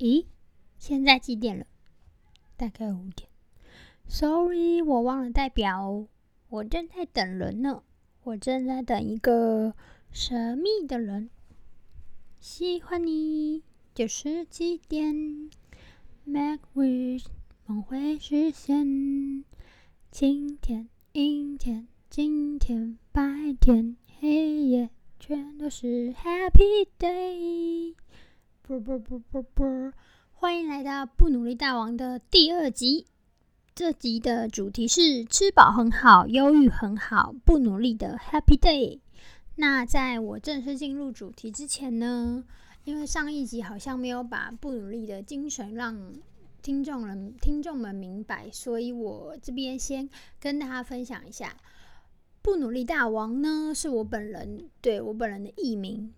[0.00, 0.24] 咦，
[0.78, 1.66] 现在几点了？
[2.56, 3.28] 大概五点。
[4.08, 6.06] Sorry，我忘了代表，
[6.48, 7.82] 我正在等人呢。
[8.22, 9.74] 我正在等一个
[10.10, 11.28] 神秘的人。
[12.40, 13.62] 喜欢你，
[13.94, 15.50] 就是几点
[16.24, 17.26] ？Make wish，
[17.66, 19.44] 梦会实现。
[20.10, 23.22] 晴天、阴天、今天、白
[23.60, 24.88] 天、黑夜，
[25.18, 27.94] 全都是 Happy Day。
[28.70, 29.92] 啵啵啵啵啵！
[30.32, 33.04] 欢迎来到不努力大王的第二集。
[33.74, 39.00] 这集的主题是吃饱很好，忧郁很好，不努力的 Happy Day。
[39.56, 42.44] 那在我正式进入主题之前呢，
[42.84, 46.12] 因为上一集好像没有把不努力的精神让。
[46.62, 50.08] 听众人、听众们明白，所以我这边先
[50.38, 51.48] 跟大家分享一下，
[52.40, 56.12] 《不努力大王》呢是我本人对我本人的艺名。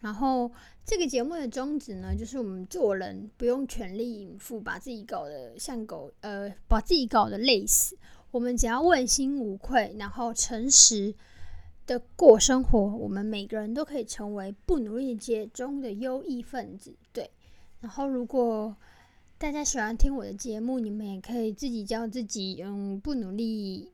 [0.00, 0.50] 然后
[0.84, 7.96] 这个节目的宗旨呢，就是我们做人不用全力以赴，把自己搞得像狗，呃，把自己搞得累死。
[8.30, 11.14] 我们只要问心无愧，然后诚实
[11.86, 16.94] 的过生活，我们每个人都可以成为不努力界中的优异分子。
[17.12, 17.30] 对，
[17.80, 18.76] 然后如果
[19.38, 23.90] 大家喜欢听我的节目，你们也可以自己叫自己，嗯，不努力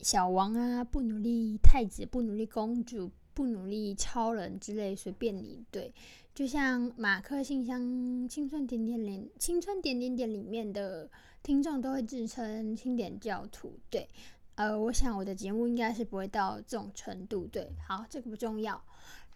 [0.00, 5.62] 小王啊，不努力太子，不努力公主，不努力超人之类，随便你。
[5.70, 5.92] 对，
[6.34, 11.10] 就像马克信箱青春点点点青春点点点里面的
[11.42, 13.78] 听众都会自称清点教徒。
[13.90, 14.08] 对，
[14.54, 17.46] 呃，我想我的节目应该是不会到这种程度。
[17.46, 18.82] 对，好，这个不重要。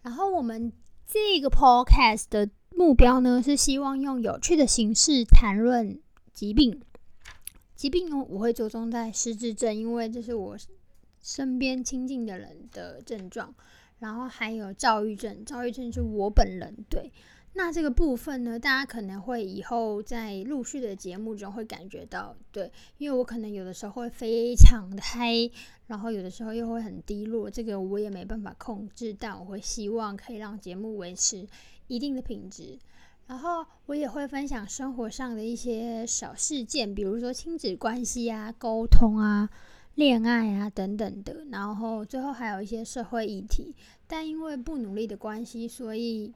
[0.01, 0.73] 然后我们
[1.05, 2.49] 这个 podcast 的。
[2.73, 5.99] 目标呢是希望用有趣的形式谈论
[6.31, 6.81] 疾病。
[7.75, 10.55] 疾病呢，我会着重在失智症，因为这是我
[11.21, 13.53] 身边亲近的人的症状。
[14.01, 17.09] 然后还有躁郁症，躁郁症是我本人对。
[17.53, 25.49] 那这个部分呢，大家可能会以后在陆续的节目中会感觉到，对，因为我可能有的时候会非常的嗨，
[25.87, 31.47] 然后有的时候又会很低落，这个我也没办法控制，但我会希望可以让节目维持。
[31.87, 32.79] 一定的品质，
[33.27, 39.49] 然后我也会分享生活上的一些小事件，比如说亲子关系啊、沟通啊、
[39.95, 41.45] 恋爱啊等等的。
[41.51, 43.75] 然后最后还有一些社会议题，
[44.07, 46.33] 但因为不努力的关系，所以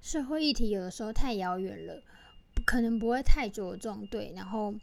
[0.00, 2.02] 社会议题有的时候太遥远了，
[2.64, 4.06] 可能不会太着重。
[4.06, 4.74] 对，然后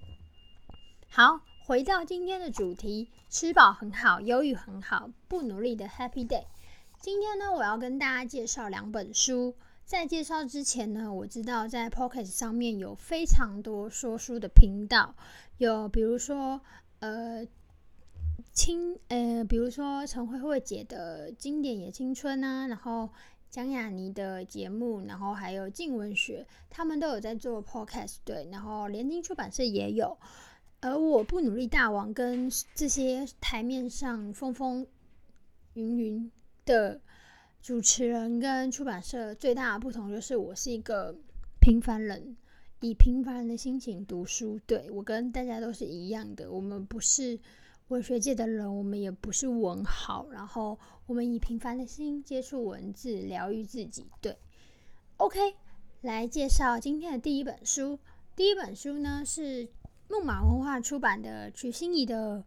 [1.09, 6.45] 好，回到今天的主题：吃饱很好，忧郁很好，不努力的 Happy Day。
[6.99, 9.55] 今天呢，我要跟大家介绍两本书。
[9.85, 15.13] 在介绍之前呢，我知道在 Pocket 上面有非常多说书的频道，
[15.59, 16.59] 有比如说
[17.01, 17.45] 呃
[18.55, 23.07] 青呃，比如说陈慧慧姐的经典也青春啊，然后
[23.51, 30.17] 江雅妮的节目，然后还有静文学，他们都有在做 Podcast 对，然后联经出版社也有，
[30.79, 34.87] 而我不努力大王跟这些台面上风风
[35.73, 36.31] 云云
[36.65, 37.01] 的。
[37.61, 41.15] 主持人跟出版社最大的不同就是，我是一个
[41.59, 42.37] 平凡人，
[42.79, 44.59] 以平凡人的心情读书。
[44.67, 47.39] 对我跟大家都是一样的，我们不是
[47.89, 54.07] 文学界的人，我们也不是文豪，然后我们以平凡的心接触文字，疗愈自己。
[54.21, 54.35] 对
[55.17, 55.39] ，OK，
[56.01, 57.99] 来介绍今天的第一本书。
[58.35, 59.69] 第一本书呢是
[60.09, 62.39] 木马文化出版的曲心怡的《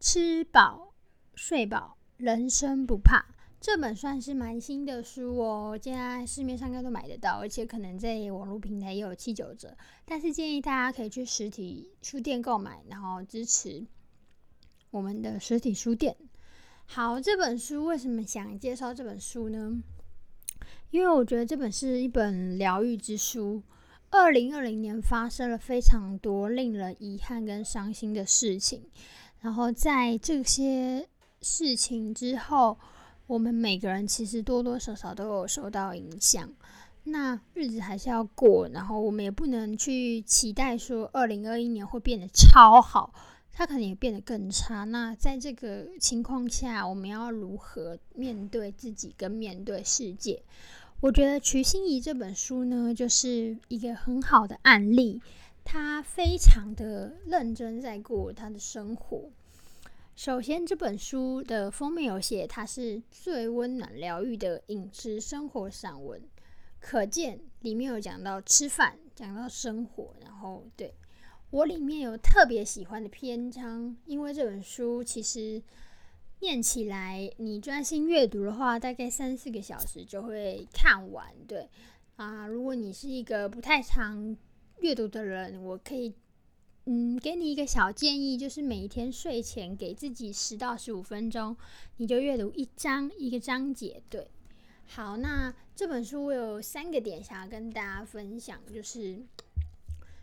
[0.00, 0.92] 吃饱
[1.36, 3.20] 睡饱，人生不怕》。
[3.60, 9.76] 这本算是蛮新的书哦，现在市面上应该都买得到，而且可能在网络平台也有七九折。
[10.04, 13.86] 但是建议大家可以去实体书店购买，然后支持
[14.90, 16.16] 我们的实体书店。
[16.86, 19.82] 好，这本书为什么想介绍这本书呢？
[20.90, 23.62] 因为我觉得这本是一本疗愈之书。
[24.10, 28.82] 二零二零年发生了非常多令人遗憾跟伤心的事情，
[29.40, 31.08] 然后在这些
[31.40, 32.78] 事情之后。
[33.26, 36.52] 我们每个人其实多多少少都有受到影响，
[37.04, 43.14] 那日子还是要过，然后我们也不能去期待说二零二一年会变得超好，
[43.52, 44.84] 他可能也变得更差。
[44.84, 50.42] 那在这个情况下，我们要如何面对自己跟面对世界？
[51.00, 55.20] 我觉得徐心怡这本书呢，就是一个很好的案例，
[55.64, 59.30] 他非常的认真在过他的生活。
[60.14, 66.20] 首先，这本书的封面有写，它是最温暖疗愈的饮食生活散文，
[66.78, 70.14] 可见里面有讲到吃饭，讲到生活。
[70.20, 70.92] 然后，对
[71.50, 75.60] 我里面有特别喜欢的篇章，因为这本书其实
[76.38, 81.26] 念起来，你专心阅读的话，大概三四个小时就会看完。
[81.48, 81.68] 对，
[82.14, 84.36] 啊，如果你是一个不太常
[84.78, 86.14] 阅读的人，我可以
[86.84, 91.56] 嗯给你一个小建议，就是每一天睡前给自己十到十五分钟，
[91.96, 94.00] 你就阅读一章一个章节。
[94.08, 94.30] 对，
[94.86, 99.20] 好，那这本书我有三个点想要跟大家分享，就是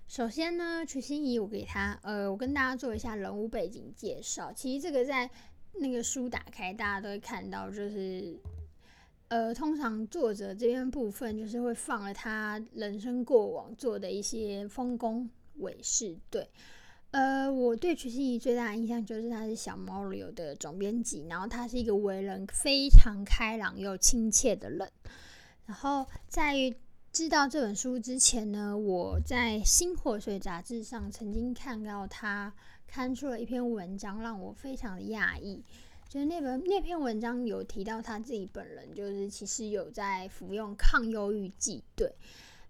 [0.08, 4.52] 首先呢，曲心怡我给他呃，我跟大家做一下人物背景介绍。
[4.54, 5.30] 其实这个在
[5.74, 8.38] 那个书打开，大家都会看到，就是。
[9.30, 16.18] 呃，通常作者这边部分就是会放了他人生过往做的一些丰功伟事。
[16.30, 16.50] 对，
[17.12, 24.90] 呃，我对曲心怡最大的印象就是他是小猫流的总编辑，然后他是一个为人非常开朗又亲切的人。
[25.66, 26.74] 然后在于
[27.18, 32.54] 知道这本书之前呢，我在《新火水》杂志上曾经看到他
[32.86, 35.64] 刊出了一篇文章，让我非常的讶异。
[36.08, 42.14] 就是那本那篇文章有提到他自己本人，就是其实有在服用抗忧郁剂，对，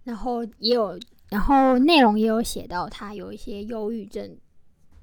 [0.06, 0.98] 然后也有，
[1.28, 4.38] 然后内容也有写到他有一些忧郁症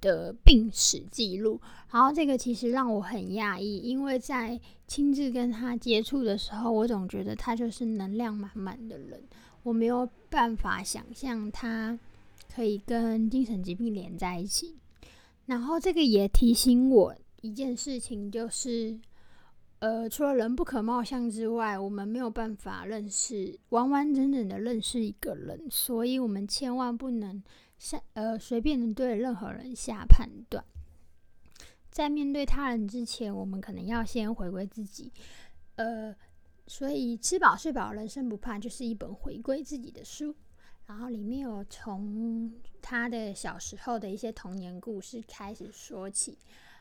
[0.05, 1.59] 的病史记录，
[1.91, 9.23] 然后这个其实让我很讶异，因为在亲自跟他接触的时候，我总觉得他就是能量满满的人，
[9.63, 11.99] 我没有办法想象他
[12.55, 14.75] 可以跟精神疾病连在一起，
[15.47, 17.15] 然后这个也提醒我。
[17.41, 18.99] 一件事情就是，
[19.79, 27.43] 呃，除了人不可貌相之外，我们没有办法认识完完整整的认识一个人，所以我们千万不能
[27.85, 30.65] 下呃随便的对任何人下判断。
[31.91, 35.13] 在面对他人之前，我们可能要先回归自己。
[35.77, 36.17] 呃，
[36.67, 40.35] 所以吃饱睡饱，人生不怕，就是一本回归自己的书。
[40.87, 42.51] 然后里面有从
[42.81, 46.39] 他的小时候的一些童年故事开始说起。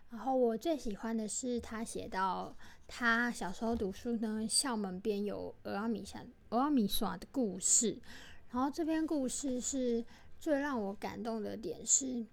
[0.09, 2.55] 然后我最喜欢的是他写到
[2.87, 7.99] 他小时候读书呢，校门边有阿米沙阿米耍的故事。
[8.51, 10.05] 然后这篇故事是
[10.43, 12.25] 最让我感动的点是，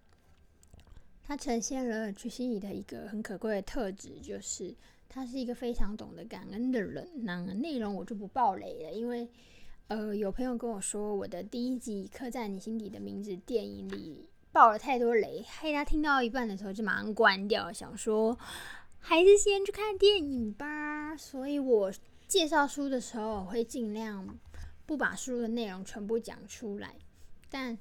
[1.22, 4.74] 他呈现了曲心怡的一个很可贵的特质，就是
[5.08, 7.08] 他是一个非常懂得感恩的人。
[7.22, 9.28] 那内容我就不爆雷了，因为
[9.86, 14.26] 呃有朋友跟我说，我的第一集《刻在你心底的名字》电影里。
[14.50, 18.36] 爆了太多雷，害他听到一半的时候就马上关掉，想说
[18.98, 21.16] 还是先去看电影吧。
[21.16, 21.92] 所以我
[22.26, 24.36] 介绍书的时候会尽量
[24.84, 26.96] 不把书的内容全部讲出来，
[27.48, 27.78] 但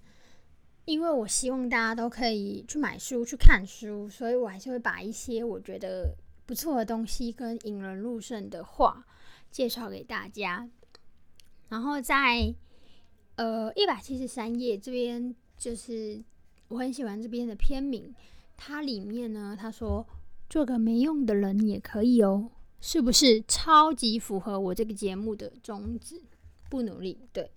[0.89, 6.15] 因为我希望大家都可以去买书去看书，所以我还是会把一些我觉得
[6.45, 9.06] 不错的东西跟引人入胜的话
[9.51, 10.68] 介绍给大家。
[11.68, 12.53] 然后在
[13.36, 16.24] 呃一百七十三页这边就是。
[16.69, 18.13] 我很喜欢这边的片名，
[18.56, 20.06] 它里面呢，他说
[20.47, 26.21] 做个没用的人也可以哦，是不是超级符合我这个节目的宗旨？
[26.69, 27.50] 不努力，对，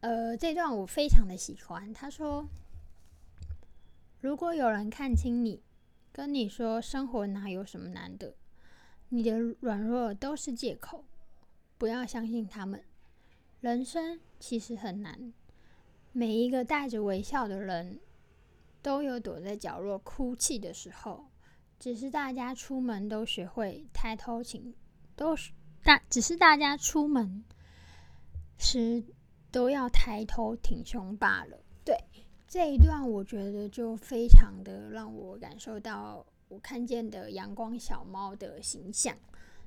[0.00, 1.92] 呃，这段我非常的喜欢。
[1.92, 2.46] 他说，
[4.20, 5.62] 如果有人看清你，
[6.12, 8.34] 跟你说生活哪有什么难的，
[9.08, 11.04] 你的软弱都是借口，
[11.78, 12.82] 不要相信他们。
[13.60, 15.32] 人生其实很难，
[16.12, 18.00] 每一个带着微笑的人。
[18.82, 21.28] 都有躲在角落哭泣的时候，
[21.78, 24.74] 只是大家出门都学会抬头挺，
[25.14, 25.52] 都是
[25.84, 27.44] 大，只是大家出门
[28.56, 29.04] 时
[29.50, 31.58] 都要抬头挺胸罢了。
[31.84, 31.96] 对
[32.46, 39.16] 这一段，我觉得就非常的让我感受到我看见的阳光小猫的形象，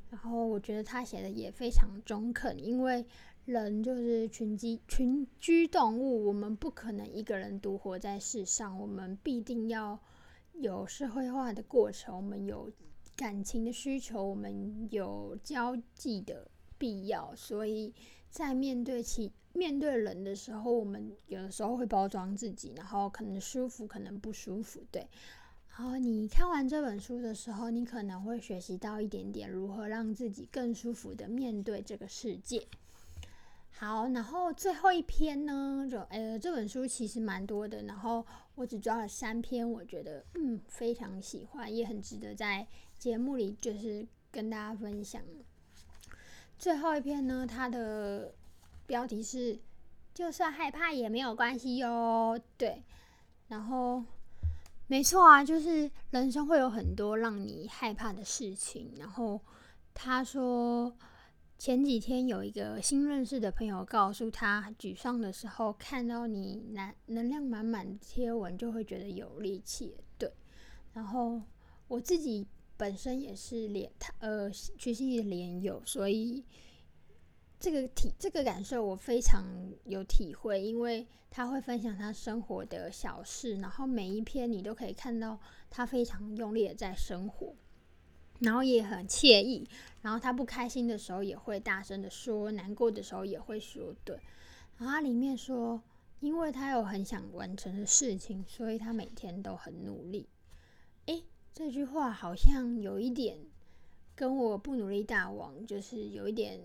[0.10, 3.06] 然后我觉得他写的也非常中肯，因为。
[3.46, 10.00] 人就是群居群居动物，我们不可能一个人独活在世上，我们必定要
[10.54, 12.72] 有社会化的过程，我们有
[13.18, 17.94] 感情的需求，我们有交际的必要，所以
[18.30, 25.08] 在面对其面对人的时候，我们有的时候会包装自己，然后可能舒服，可能不舒服，对。
[25.70, 32.68] 然后你看完这本书的时候，你可能会学习到一点点如何让自己更舒服的面对这个世界。
[33.72, 42.68] 好，然后最后一篇呢，就呃这本书其实蛮多的，然后我只抓了三篇，我觉得嗯非常喜欢，也很值得在
[43.00, 45.22] 节目里就是跟大家分享。
[46.60, 48.32] 最后一篇呢，它的
[48.94, 49.58] 标题是
[50.14, 52.84] “就算害怕也没有关系哟”，对，
[53.48, 54.04] 然后
[54.86, 59.42] 没错啊，就是人生会有很多让你害怕的事情，然后
[59.96, 60.96] 他说。
[61.60, 69.96] 前几天有一个新认识的朋友告诉他，沮丧的时候看到你能能量满满的贴文，就会觉得有力气。
[70.18, 70.30] 对，
[70.92, 71.42] 然后
[71.88, 72.46] 我自己
[72.76, 76.44] 本身也是脸他呃学习的脸友，所以
[77.64, 79.46] 这个体这个感受我非常
[79.86, 85.40] 有体会，因为他会分享他生活的小事，然后每一篇你都可以看到
[85.70, 87.56] 他非常用力的在生活，
[88.40, 89.66] 然后也很惬意。
[90.02, 94.20] 然后他不开心的时候也会大声的说，难过的时候也会说，对。
[94.78, 95.82] 然后他里面说，
[96.20, 100.28] 因为他有很想完成的事情，所以他每天都很努力。
[101.06, 103.38] 诶，这句话好像有一点
[104.14, 106.60] 跟我不努力大王就是有一点。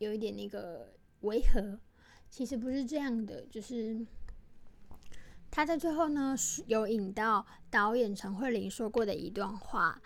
[0.00, 1.78] 有一点那个违和，
[2.30, 4.06] 其实不是这样的，就是
[5.50, 6.34] 他在最后呢
[6.66, 10.00] 有引到导演陈慧琳说过的一段话，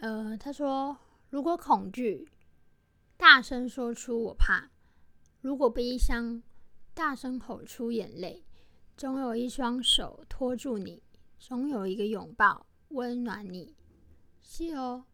[0.00, 0.96] 呃，他说
[1.28, 2.26] ：“如果恐惧，
[3.18, 4.70] 大声说出我怕；
[5.42, 6.42] 如果悲伤，
[6.94, 8.46] 大声吼出眼泪。
[8.96, 11.02] 总有一双手托住你，
[11.38, 13.76] 总有一个拥抱温暖你。
[14.40, 15.04] 是哦，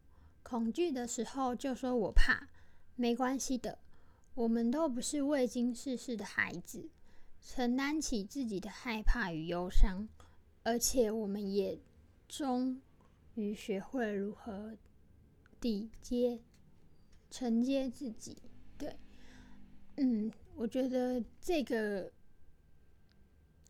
[0.41, 2.47] 恐惧的时候就说我怕，
[2.95, 3.77] 没关系的。”
[4.35, 6.89] 我们都不是未经世事的孩子，
[7.41, 10.09] 承担起自己的害怕与忧伤，
[10.63, 11.79] 而且我们也
[12.27, 12.81] 终
[13.35, 14.77] 于学会如何
[15.61, 16.41] 抵接、
[17.31, 18.37] 承接自己。
[18.77, 18.97] 对，
[19.95, 22.11] 嗯，我觉得这个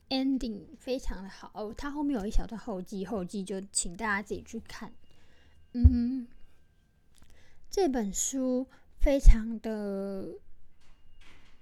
[0.09, 1.71] ending 非常的好哦。
[1.77, 4.91] 它后面有一小段后记，后记就请大家自己去看。
[5.73, 6.27] 嗯，
[7.69, 8.67] 这本书
[8.99, 10.39] 非常的。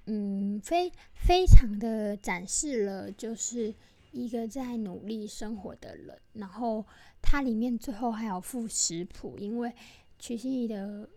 [0.05, 3.74] 嗯，非非常的展示了，就是
[4.12, 6.19] 一个在努力生活的人。
[6.33, 6.86] 然后
[7.22, 9.72] 它里面最后还有附食谱，因为
[10.19, 11.07] 曲心怡的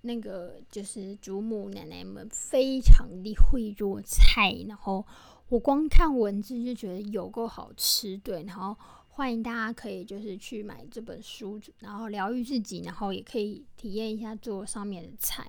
[0.00, 5.06] 那个就是祖母奶奶们非常的会做菜，然后
[5.48, 8.16] 我光看文字就觉得有够好吃。
[8.18, 15.48] 对，然后欢迎大家可以就是去买这本书，然后疗愈自己，然后也可以体验一下做上面的菜，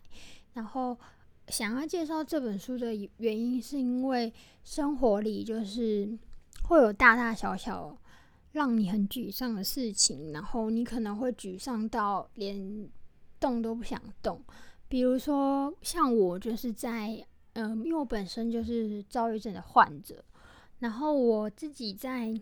[0.53, 0.95] 然后。
[1.47, 4.33] 想要介绍这本书的原因，是因为
[4.63, 6.17] 生活里就是
[6.63, 7.97] 会有大大小小
[8.51, 12.89] 让你很沮丧的事情，然后你可能会沮丧到连
[13.39, 14.41] 动都不想动。
[14.87, 20.23] 比如说，像我就是在嗯，因为我本身就是躁郁症的患者，
[20.79, 22.39] 然后我自己在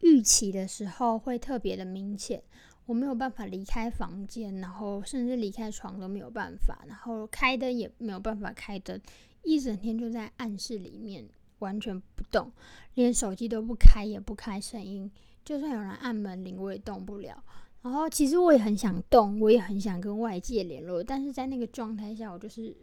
[0.00, 2.42] 预期的时候会特别的明显。
[2.86, 9.00] 我没有办法离开房间，然后甚至离开床都没有办法，然后开灯也没有办法开灯，
[9.42, 11.24] 一整天就在暗室里面
[11.60, 12.50] 完全不动，
[12.94, 15.10] 连手机都不开，也不开声音，
[15.44, 17.42] 就算有人按门铃我也动不了。
[17.82, 22.76] 然后其实我也很想动，我也很想跟外界联络，但是在那个状态下，我就是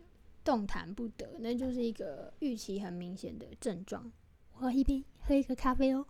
[0.44, 4.12] 动弹不得，那就是一个预期很明显的症状。
[4.52, 6.06] 喝一杯，喝一个咖啡哦。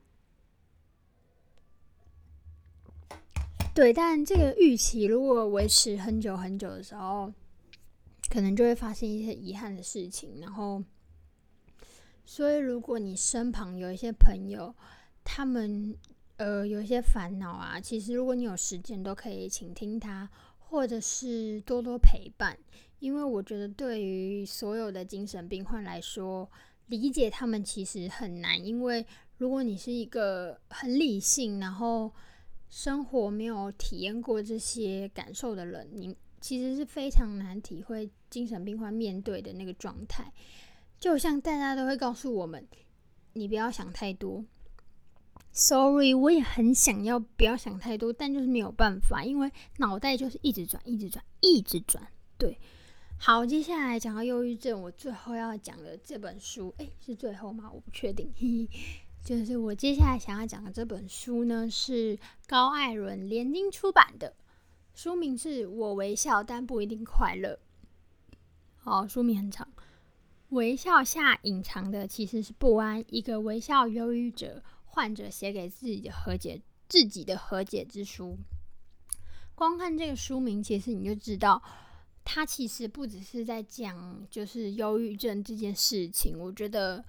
[3.79, 7.31] 对，但这个预期如果维持很久很久的时候，
[8.29, 10.41] 可能就会发生一些遗憾的事情。
[10.41, 10.83] 然后，
[12.25, 14.75] 所以如果你身旁有一些朋友，
[15.23, 15.95] 他们
[16.35, 22.59] 呃有一些烦恼啊，其实如果你有时间，都可以倾听他，或者是多多陪伴。
[22.99, 26.51] 因为我觉得，对于所有的精神病患来说，
[26.87, 28.61] 理解他们其实很难。
[28.61, 29.05] 因为
[29.37, 32.11] 如果你是一个很理性，然后
[32.69, 40.31] 生活没有体验过这些感受的人，你其实是非常难体会精神病患面对的那个状态。
[40.99, 42.65] 就像大家都会告诉我们，
[43.33, 44.45] 你不要想太多。
[45.51, 52.07] Sorry，我也很想要不要想太多，但就是没有办法，因为脑袋就是一直转，一直转，一直转。
[52.37, 52.57] 对，
[53.17, 57.69] 好，接下来讲到忧郁症，我最后要讲的这本书，诶，是最后吗？
[57.73, 58.31] 我不确定。
[59.29, 62.17] 就是我接下来想要讲的这本书呢，是
[62.47, 64.33] 高艾伦联经出版的，
[64.95, 67.59] 书名是《我微笑但不一定快乐》。
[68.77, 69.71] 好，书名很长，
[70.49, 73.05] 微笑下隐藏的其实是不安。
[73.07, 78.35] 一个微笑忧郁者患者写给自己的和解自己的和解之书。
[79.53, 81.61] 光看这个书名，其实你就知道，
[82.23, 86.35] 他其实不只是在讲就是忧郁症这件事情。
[86.39, 87.05] 我觉得。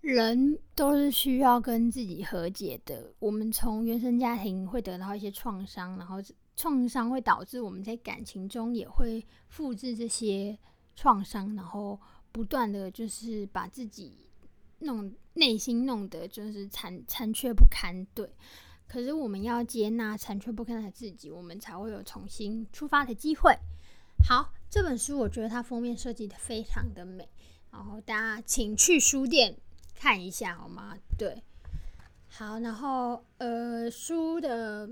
[0.00, 3.12] 人都是需要跟自己和解的。
[3.18, 6.16] 我们从原生家庭会得到一些创伤，然后
[6.54, 10.56] 创伤会导致我们在感情中也会复制这些
[10.94, 12.00] 创伤，然后
[12.30, 14.30] 不断的就是把自己
[14.78, 18.06] 弄内心弄得就是残残缺不堪。
[18.14, 18.30] 对，
[18.86, 23.52] 可是我们要接纳残缺不堪的自己，我们才会有重新出发的机会。
[24.26, 27.28] 好，这本书我觉得它封面设计的非常的美，
[27.72, 29.58] 然后大家请去书店。
[29.98, 30.96] 看一下好吗？
[31.18, 31.42] 对，
[32.28, 34.88] 好，然后呃，书的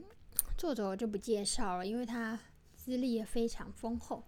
[0.58, 2.36] 作者我就不介绍了，因为他
[2.74, 4.24] 资历也非常丰厚。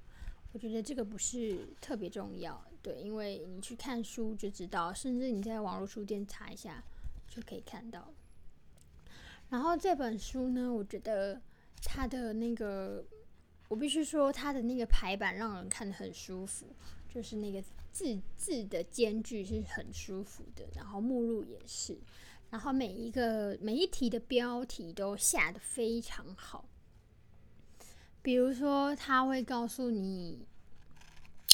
[0.52, 6.80] 我觉得这个不是特别重要，对，因为你去看书就知道，甚至你在网络书店查一下
[7.26, 8.08] 就可以看到。
[9.50, 11.40] 然后这本书呢，我觉得
[11.82, 13.04] 它的那个，
[13.66, 16.66] 我必须说它的那个排版让人看得很舒服，
[17.18, 17.60] 就是那个
[17.90, 21.98] 字字的间距是很舒服的，然后目录也是，
[22.48, 26.64] 然后每一个每一题的标题都下的非常好。
[28.22, 30.46] 比如说，他会告诉你，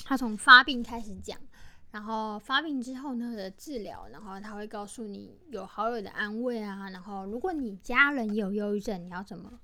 [0.04, 1.40] 他从发病开始讲，
[1.92, 9.58] 然后发病之后呢的治疗，然后他会告诉你有好友的安慰啊，然后如果你家人有忧郁症，你要怎么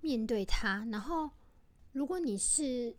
[0.00, 0.84] 面对他？
[0.90, 1.30] 然后
[1.92, 2.96] 如果你是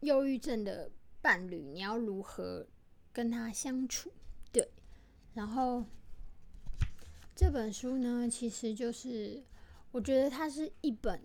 [0.00, 0.90] 忧郁症的
[1.22, 2.66] 伴侣，你要如何
[3.12, 4.12] 跟他相处？
[4.52, 4.68] 对，
[5.32, 5.82] 然后
[7.34, 9.42] 这本书呢，其实就是
[9.92, 11.18] 我觉得它是一本。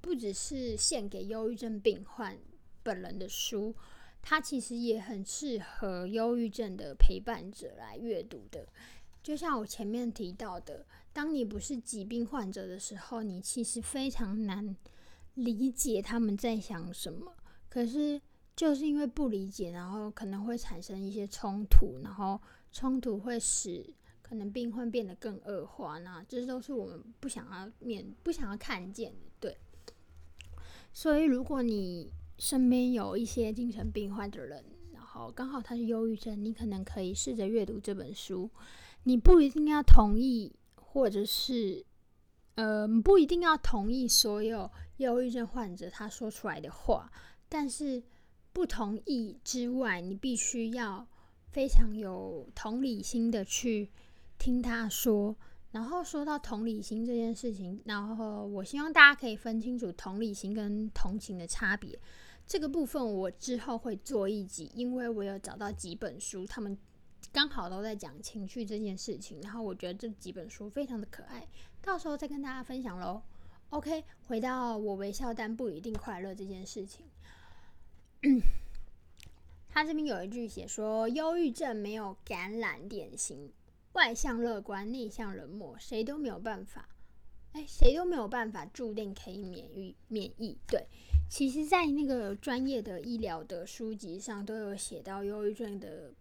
[0.00, 2.38] 不只是献给忧郁症病患
[2.82, 3.74] 本人的书，
[4.20, 8.68] 它其实也很适合忧郁症的陪伴者来阅读的。
[9.22, 14.76] 就像我前面提到的，当你不是疾病患者的时候，你其实非常难
[15.32, 17.34] 理解他们在想什么。
[17.70, 18.20] 可是
[18.56, 22.40] 就是因为不理解，然后可能会产生一些冲突，然后
[22.72, 23.84] 冲突会使
[24.22, 25.98] 可能病患变得更恶化。
[25.98, 29.18] 那这都是我们不想要面、不想要看见的。
[29.40, 29.56] 对。
[30.92, 38.48] 所以，如果你身边有一些精神病患的人，然后刚好他是忧郁症，你可能可以试着阅读这本书。
[39.02, 41.84] 你不一定要同意，或者是
[42.54, 47.10] 呃，不一定要同意所有忧郁症患者他说出来的话。
[47.48, 48.02] 但是，
[48.54, 51.06] 不同意之外，你必须要
[51.50, 53.90] 非常有同理心的去
[54.38, 55.36] 听他说。
[55.72, 61.98] 然后说到同理心这件事情，然后我希望大家可以分清楚同理心跟同情的差别。
[62.46, 66.78] 这个部分我之后会做一集，因为我有找到几本书，他们
[67.32, 69.40] 刚好都在讲情绪这件事情。
[69.40, 71.44] 然后我觉得这几本书非常的可爱，
[71.82, 73.20] 到时候再跟大家分享喽。
[73.70, 77.04] OK，回到我微笑但不一定快乐这件事情，
[79.68, 83.52] 他这边有一句写说，忧郁症没有感染典型。
[83.92, 86.88] 外向乐观，内向冷漠，谁都没有办法。
[87.52, 90.58] 哎，谁都没有办法注定可以免疫免疫。
[90.66, 90.86] 对，
[91.28, 96.12] 其实，在那个专业的医疗的书籍上都有写到忧郁症的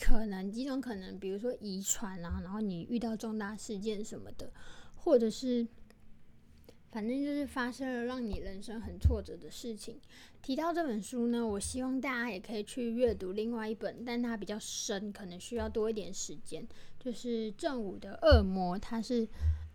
[0.00, 4.50] 可能几种可能，比如说遗传啊，然后你遇到重大事件什么的，
[4.96, 5.66] 或者是。
[6.92, 9.98] 反正就是发生了让你人生很挫折的事情。
[10.42, 16.64] 提到这本书呢，我希望大家也可以去阅读另外一本，但它比较深，可能需要多一点时间。
[17.00, 19.26] 就是正午的恶魔，他是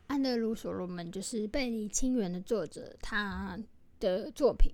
[0.07, 3.59] 安德鲁·所罗门，就是《背离清源》的作者，他
[3.99, 4.71] 的作品。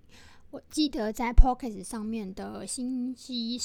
[0.52, 3.58] 我记得在 Pocket 上面的星期，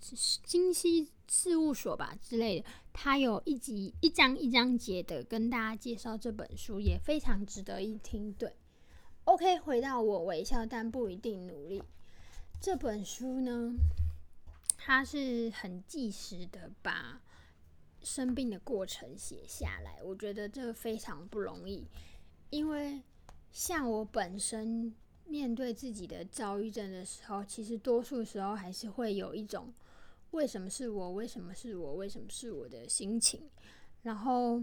[0.00, 8.32] 星期事务所吧之类的，他有一集一章一章节的跟大家介绍这本书，也非常值得一听。
[8.34, 8.54] 对
[9.24, 11.82] ，OK，回到我微笑但不一定努力
[12.60, 13.74] 这本书呢，
[14.78, 17.20] 它是很计时的把
[18.02, 21.86] 生病的过程写下来，我觉得这非常不容易，
[22.50, 23.02] 因为
[23.50, 29.74] 像我本身面对自己的躁郁症的时候，其实多数时候还是会有一种。
[30.36, 31.12] 为什么是我？
[31.12, 31.94] 为什么是我？
[31.94, 33.40] 为什么是我的心情？
[34.02, 34.62] 然后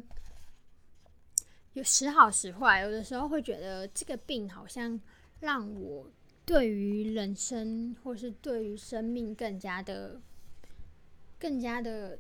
[1.73, 5.01] 有时好时坏，有的时候会觉得这个病好像
[5.39, 6.09] 让我
[6.45, 10.21] 对于人生或是对于生命更加的、
[11.39, 12.19] 更加的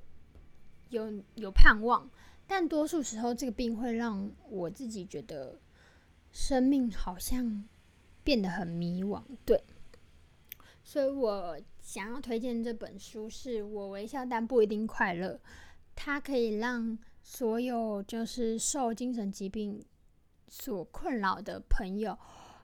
[0.89, 2.09] 有有盼望。
[2.47, 5.59] 但多数时候，这个病会让我自己觉得
[6.31, 7.63] 生命好像
[8.23, 9.21] 变得很迷惘。
[9.45, 9.63] 对。
[10.83, 15.39] 所以我想要推荐这本书，是我微笑但不一定快乐。
[15.93, 19.83] 它可以让所有就是受精神疾病
[20.47, 22.17] 所困扰的朋友，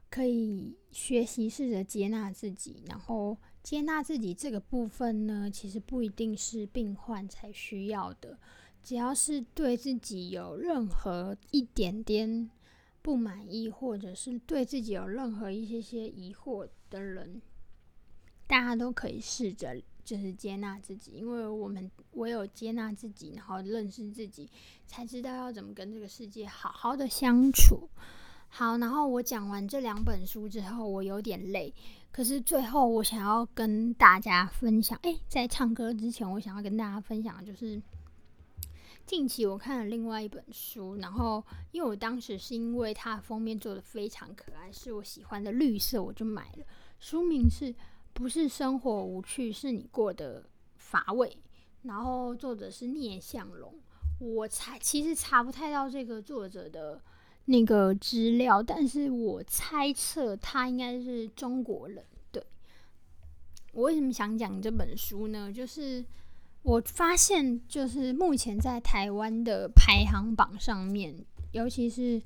[0.10, 2.82] 可以学习试着接纳自己。
[2.88, 8.40] 然后接纳自己这个部分呢，其实不一定是病患才需要的。
[8.82, 12.50] 只要是对自己有任何一点点
[13.02, 17.42] 不满意，或者是对自己有任何一些些疑惑的人。
[18.50, 24.50] 大家都可以试着，就是接纳自己，因为我们唯有接纳自己，然后认识自己，
[24.88, 27.88] 才知道要怎么跟这个世界好好的相处。
[28.48, 31.72] 好，然后我讲完这两本书之后，我有点累，
[32.12, 37.80] 可是最后我想要跟大家分享，哎，在唱歌之前，我想要跟大家分享，就是
[39.06, 46.66] 近期我看了另外一本书，然后因为我当时是因为它封面做的非常可爱，是我喜欢的绿色，我就买了。
[47.00, 47.76] 书名是。
[48.20, 50.44] 不是生活无趣，是你过得
[50.76, 51.38] 乏味。
[51.84, 53.74] 然后作者是聂向龙，
[54.20, 57.02] 我猜其实查不太到这个作者的
[57.46, 62.04] 那个资料，但是我猜测他应该是中国人。
[62.30, 62.44] 对，
[63.72, 65.50] 我为什么想讲这本书呢？
[65.50, 66.04] 就是
[66.64, 71.16] 我发现，就是目前在台湾的排行榜上面，
[71.54, 72.22] 尤其是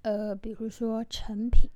[0.00, 1.68] 呃，比如说成品。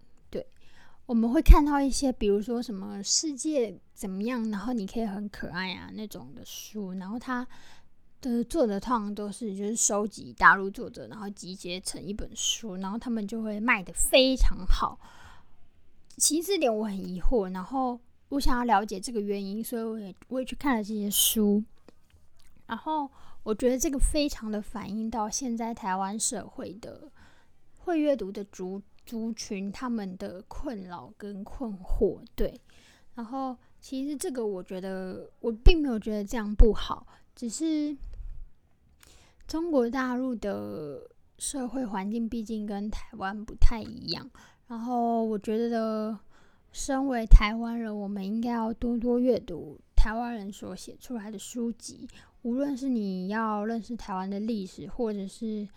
[1.07, 7.47] 我们会看到一些，比如说什么世界怎么样，然后你可以很可爱啊那种的书，然后它
[8.23, 14.99] 的作者通常都是就是收集大陆作者，然后集结成一本书，然后他们就会卖的非常好。
[16.17, 21.62] 其实这点我很疑惑，然后我想要了解这个原因，所以我也我也去看了这些书，
[22.67, 23.11] 然后
[23.43, 27.12] 我觉得这个非常的反映到现在台湾社会的
[27.77, 28.81] 会阅读的主。
[29.05, 32.59] 族群他们的困扰跟困惑，对，
[33.14, 37.97] 然后其实这个我觉得我并没有觉得这样不好，只是
[39.47, 41.07] 中国大陆的
[41.38, 44.29] 社会环境毕竟跟台湾不太一样，
[44.69, 46.19] 然后我觉得
[46.73, 52.09] 身为台湾人，我们应该要多多阅读台湾人所写出来的书籍，
[52.40, 55.69] 无论是你要认识台湾的历史，或者是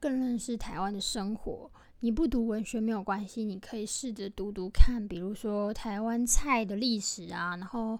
[0.00, 1.70] 更认识台湾的生活。
[2.04, 7.96] 你不读文学没有关系，你可以试着读读看，比如说台湾菜的历史啊，然后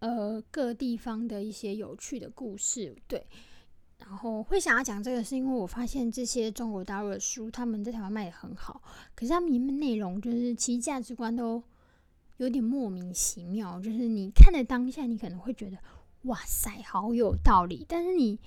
[0.00, 3.26] 呃各地方的一些有趣的故事，对。
[4.00, 8.82] 然后会想要讲这个，是因为我发现这些中国大陆的书，他们在台湾卖的很好，
[9.14, 11.62] 可是他们里面内容就是其实价值观都
[12.36, 15.78] 有点莫名其妙，就是你看的当下，你可能会觉得
[16.24, 18.38] 哇塞，好有道理，但是你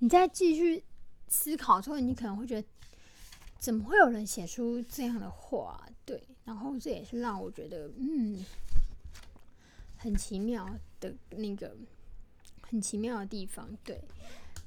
[0.00, 0.82] 你再继续
[1.28, 2.66] 思考之后，你可能会觉得。
[3.60, 5.86] 怎么会有人写出这样的话？
[6.06, 8.42] 对，然后这也是让我觉得，嗯，
[9.98, 10.66] 很奇妙
[10.98, 11.76] 的那个
[12.62, 13.68] 很奇妙的地方。
[13.84, 14.00] 对，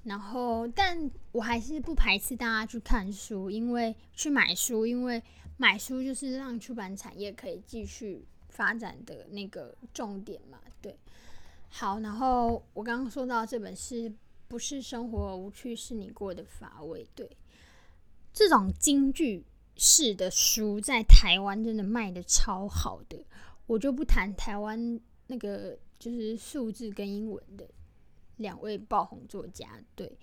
[0.04, 5.22] 然后，但我还是不排斥大家去看书，因为去买书，因为
[5.58, 10.60] 买书就是让出版产业可以继续发展的那个重点嘛。
[10.84, 10.96] 对，
[11.68, 14.14] 好，然后我刚刚说到这本是
[14.48, 17.08] 不是生活无趣，是你过的乏味？
[17.16, 17.28] 对。
[18.34, 19.46] 这种京剧
[19.78, 23.24] 式的书在台湾真的卖的超好的，
[23.68, 27.70] 我就不谈台湾那个就是数字跟英文的
[28.38, 30.18] 两位爆红作家，对，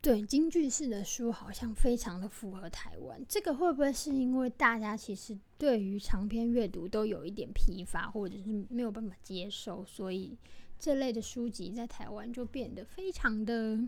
[0.00, 3.20] 对，京剧式的书好像非常的符合台湾。
[3.28, 10.38] 这个会不会是因为大家其实对于长篇阅读都有一点疲乏，或者是没有办法接受，所以
[10.78, 13.80] 这类的书籍在台湾就变得非常的。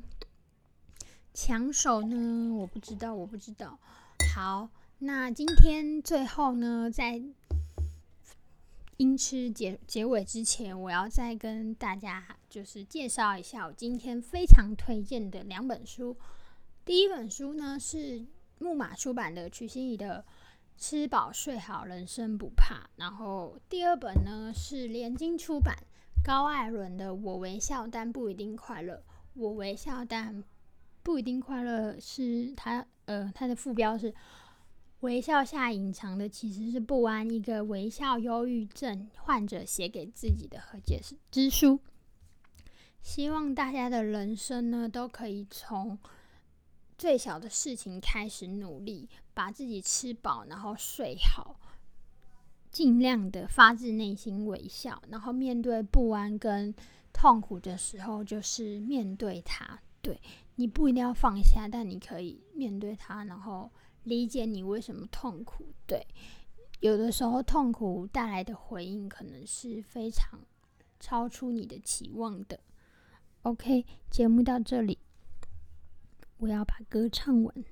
[1.34, 2.54] 抢手呢？
[2.54, 3.76] 我不知道，我不知道。
[4.36, 4.68] 好，
[5.00, 7.20] 那今天最后呢，在
[8.98, 16.16] 音痴结结尾之前，我要再跟大家就是介绍一下我今天非常推荐的两本书。
[16.84, 18.24] 第一本书呢是
[18.60, 20.24] 木马出版的曲心怡的
[20.80, 25.76] 《吃饱睡好，人生不怕》，然后第二本呢是联经出版
[26.24, 28.94] 高艾伦的《我微笑但不一定快乐》，
[29.34, 30.44] 我微笑但。
[31.04, 34.12] 不一定快乐，是他呃，他的副标是
[35.00, 40.98] 微笑下隐藏的其实是不安，一个微笑忧郁症患者写给自己的和解
[41.30, 41.78] 之书。
[43.02, 45.98] 希望大家的人生呢，都可以从
[46.96, 51.60] 最小的事情开始努力，把自己吃饱，然后睡好，
[52.70, 56.74] 尽量的发自内心微笑，然后面对不安跟
[57.12, 60.20] 痛苦的时候，就是面对它，对。
[60.56, 63.68] 你不一定要放下，但你可以面对它，然后
[64.04, 65.66] 理解你为什么痛苦。
[65.84, 66.06] 对，
[66.78, 70.38] 有的时候痛苦带来的回应可能是非常
[71.00, 72.60] 超出你的期望的。
[73.42, 74.96] OK，节目到这里，
[76.36, 77.64] 我要把歌唱完。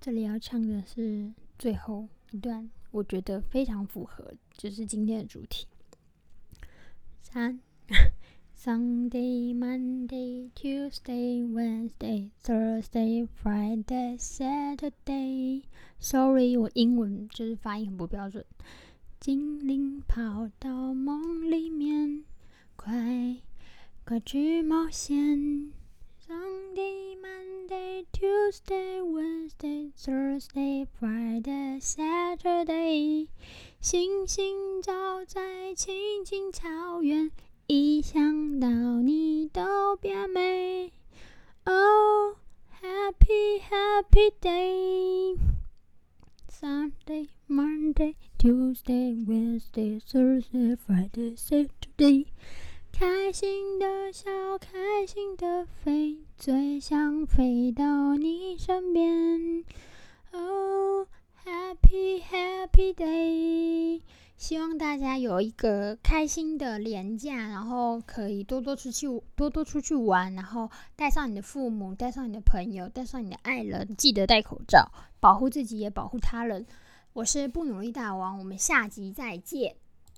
[0.00, 5.66] 这里要唱的是最后一段，我觉得非常符合，就是今天的主题。
[7.20, 7.58] 三。
[8.60, 15.62] Sunday, Monday, Tuesday, Wednesday, Thursday, Friday, Saturday.
[16.00, 18.44] Sorry，我英文就是发音很不标准。
[19.20, 22.24] 精灵跑到梦里面，
[22.74, 23.36] 快
[24.04, 25.72] 快去冒险。
[26.26, 33.28] Sunday, Monday, Tuesday, Wednesday, Thursday, Friday, Saturday。
[33.80, 37.30] 星星照在青青草原。
[37.70, 40.90] 一想到你都变美
[41.64, 42.34] ，Oh
[42.80, 44.32] happy happy
[46.50, 52.28] day，Sunday Monday Tuesday, Wednesday, Thursday, Friday, Saturday。
[52.90, 59.62] 开心的笑，开心的飞，最想飞到你身边。
[60.32, 61.06] Oh,
[61.44, 64.00] happy, happy day！
[64.38, 76.64] 希望大家有一个开心的年假，然后可以多多出去，多多出去玩，然后带上你的父母，带上你的朋友，带上你的爱人，记得戴口罩，保护自己也保护他人。
[77.14, 79.74] 我是不努力大王，我们下集再见。